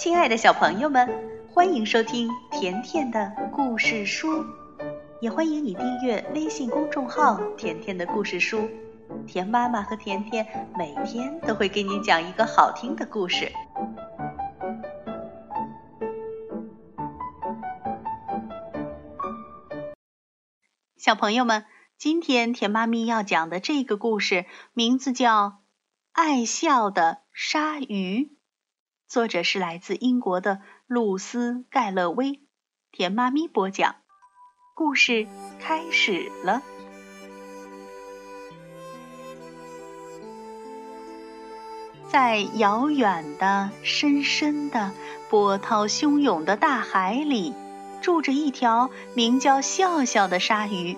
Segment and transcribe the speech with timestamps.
[0.00, 1.06] 亲爱的小朋友们，
[1.52, 4.46] 欢迎收听甜甜的故事书，
[5.20, 8.66] 也欢迎你订阅微信公众号“甜甜的故事书”。
[9.28, 13.52] 甜妈妈和甜甜每天都会给你讲一个好听的故事。
[20.96, 21.66] 小朋友们，
[21.98, 25.48] 今天甜妈咪要讲的这个故事名字叫
[26.12, 28.30] 《爱笑的鲨鱼》。
[29.10, 32.38] 作者是来自英国的露丝·盖勒威，
[32.92, 33.96] 甜妈咪播讲。
[34.76, 35.26] 故事
[35.58, 36.62] 开始了。
[42.08, 44.92] 在遥远的、深深的、
[45.28, 47.52] 波涛汹涌的大海里，
[48.00, 50.96] 住着一条名叫笑笑的鲨鱼。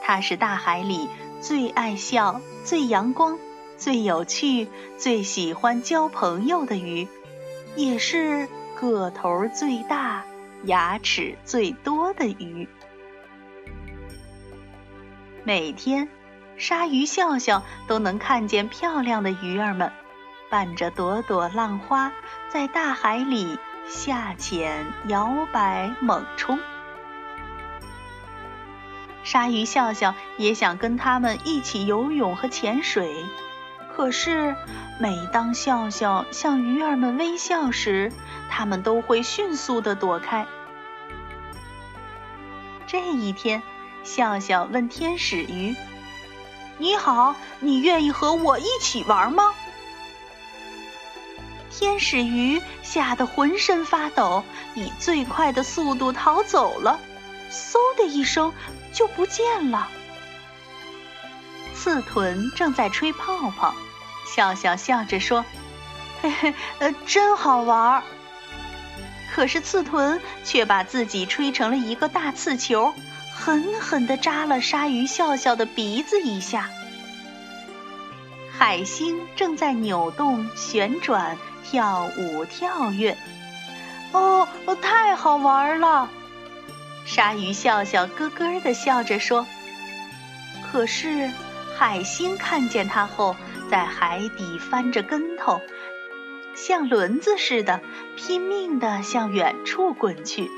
[0.00, 1.08] 它是大海里
[1.40, 3.36] 最爱笑、最阳光。
[3.76, 7.06] 最有趣、最喜欢交朋友的鱼，
[7.76, 8.48] 也是
[8.80, 10.24] 个头最大、
[10.64, 12.68] 牙齿最多的鱼。
[15.44, 16.08] 每天，
[16.56, 19.92] 鲨鱼笑笑都能看见漂亮的鱼儿们，
[20.50, 22.12] 伴着朵朵浪花，
[22.48, 26.58] 在大海里下潜、摇摆、猛冲。
[29.22, 33.24] 鲨鱼笑笑也想跟他们一起游泳和潜水。
[33.96, 34.54] 可是，
[35.00, 38.12] 每当笑笑向鱼儿们微笑时，
[38.50, 40.46] 它们都会迅速地躲开。
[42.86, 43.62] 这一天，
[44.04, 45.74] 笑笑问天使鱼
[46.76, 49.54] ：“你好，你愿意和我一起玩吗？”
[51.72, 57.00] 天使鱼吓得浑身发抖，以最快的速度逃走了，
[57.50, 58.52] 嗖的一声
[58.92, 59.88] 就不见了。
[61.74, 63.74] 刺豚正在吹泡泡。
[64.26, 65.44] 笑笑笑着说
[66.20, 68.02] ：“嘿嘿，呃，真好玩儿。”
[69.32, 72.92] 可是刺豚却把自己吹成了一个大刺球，
[73.34, 76.68] 狠狠地扎了鲨鱼笑笑的鼻子一下。
[78.58, 83.16] 海星正在扭动、旋转、跳舞、跳跃。
[84.12, 84.48] 哦，
[84.80, 86.08] 太好玩了！
[87.04, 89.46] 鲨鱼笑笑咯咯地笑着说。
[90.72, 91.30] 可是
[91.78, 93.36] 海星看见它后。
[93.70, 95.60] 在海底翻着跟头，
[96.54, 97.80] 像轮子似的，
[98.16, 100.50] 拼命地向远处滚去。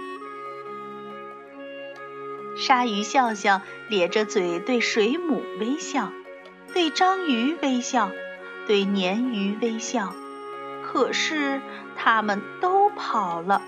[2.56, 6.12] 鲨鱼笑笑咧着嘴对水母微笑，
[6.74, 8.10] 对章鱼微笑，
[8.66, 10.12] 对鲶鱼微笑。
[10.82, 11.60] 可是
[11.96, 13.62] 它们都跑了，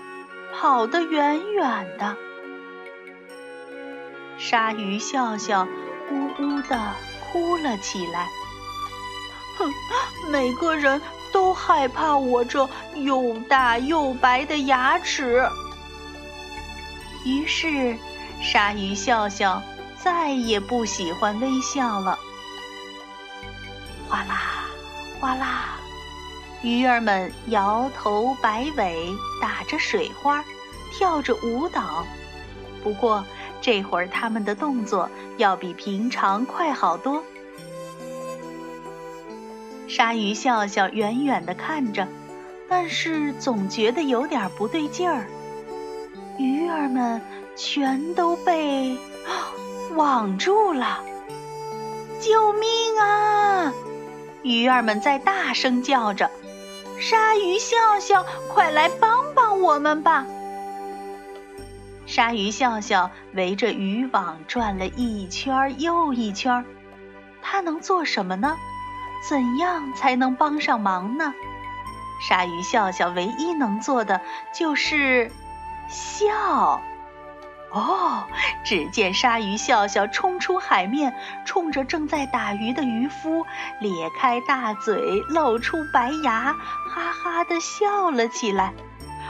[0.53, 2.17] 跑得远远的。
[4.37, 5.67] 鲨鱼笑笑
[6.11, 6.93] 呜呜地
[7.31, 8.27] 哭了起来。
[10.29, 11.01] 每个人
[11.31, 15.47] 都害怕我这又大又白的牙齿。
[17.25, 17.95] 于是，
[18.41, 19.61] 鲨鱼笑笑
[20.03, 22.17] 再也不喜欢微笑了。
[24.09, 24.65] 哗啦，
[25.19, 25.77] 哗啦，
[26.61, 29.09] 鱼儿们摇头摆尾，
[29.41, 30.43] 打着水花，
[30.91, 32.05] 跳着舞蹈。
[32.83, 33.23] 不过，
[33.61, 37.23] 这会儿他们的动作要比平常快好多。
[39.93, 42.07] 鲨鱼笑笑远远地看着，
[42.69, 45.25] 但是总觉得有点不对劲儿。
[46.39, 47.21] 鱼儿们
[47.57, 48.97] 全都被
[49.93, 51.03] 网住了！
[52.21, 52.69] 救命
[53.01, 53.73] 啊！
[54.43, 56.31] 鱼儿们在大声叫着
[56.97, 60.25] ：“鲨鱼笑笑，快来帮帮我们吧！”
[62.07, 66.63] 鲨鱼笑笑围着渔网转了一圈又一圈，
[67.41, 68.55] 它能做什么呢？
[69.21, 71.33] 怎样才能帮上忙呢？
[72.27, 74.21] 鲨鱼笑笑唯一能做的
[74.53, 75.31] 就是
[75.89, 76.81] 笑。
[77.73, 78.25] 哦，
[78.65, 81.15] 只见鲨鱼笑笑冲出海面，
[81.45, 83.45] 冲着正在打鱼的渔夫
[83.79, 86.53] 咧开大嘴，露出白牙，
[86.89, 88.73] 哈哈的笑了起来。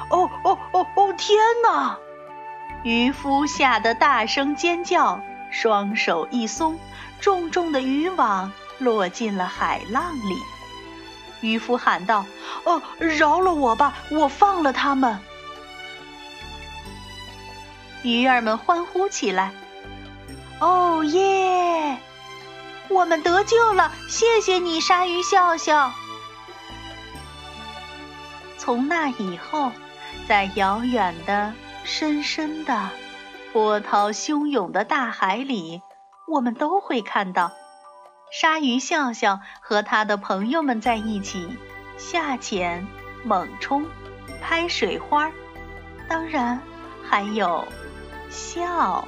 [0.10, 1.14] 哦哦哦哦！
[1.14, 1.98] 天哪！
[2.84, 5.22] 渔夫吓得大声尖叫，
[5.52, 6.80] 双手一松，
[7.20, 8.52] 重重的渔网。
[8.82, 10.36] 落进了海浪里，
[11.40, 12.26] 渔夫喊道
[12.66, 15.18] ：“哦，饶了我吧，我放了他们。”
[18.04, 19.52] 鱼儿们欢呼起来
[20.60, 22.00] ：“哦耶！
[22.90, 23.92] 我们得救了！
[24.10, 25.94] 谢谢你，鲨鱼笑笑。”
[28.58, 29.72] 从那以后，
[30.28, 31.54] 在遥远的、
[31.84, 32.90] 深深的、
[33.54, 35.84] 波涛汹涌的大海里，
[36.28, 37.52] 我们都会看到。
[38.32, 41.58] 鲨鱼笑笑和他的朋友们在一起，
[41.98, 42.88] 下潜、
[43.26, 43.86] 猛冲、
[44.42, 45.30] 拍水花，
[46.08, 46.62] 当然
[47.04, 47.68] 还有
[48.30, 49.06] 笑。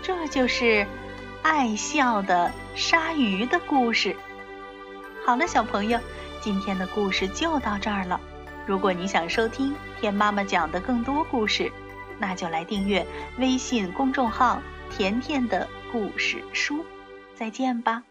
[0.00, 0.86] 这就是
[1.42, 4.14] 爱笑的鲨鱼的故事。
[5.26, 5.98] 好了，小朋友，
[6.40, 8.20] 今天的故事就到这儿了。
[8.64, 11.72] 如果你想收听田妈妈讲的更多故事，
[12.20, 13.04] 那就来订阅
[13.38, 14.62] 微信公众号
[14.96, 16.84] “甜甜的故事书”。
[17.34, 18.02] 再见吧。